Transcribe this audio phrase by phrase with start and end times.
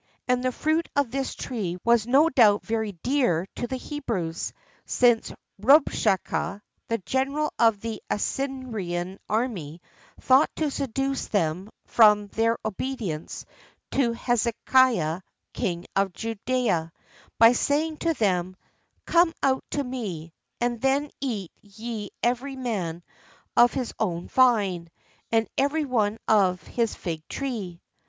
[0.01, 3.75] [XIII 45] And the fruit of this tree was no doubt very dear to the
[3.75, 4.51] Hebrews,
[4.83, 5.31] since
[5.61, 9.79] Rubshakeh, the general of the Assyrian army,
[10.19, 13.45] thought to seduce them from their obedience
[13.91, 15.21] to Hezekiah,
[15.53, 16.91] King of Judea,
[17.37, 18.55] by saying to them:
[19.05, 23.03] "Come out to me, and then eat ye every man
[23.55, 24.89] of his own vine,
[25.31, 27.83] and every one of his fig tree."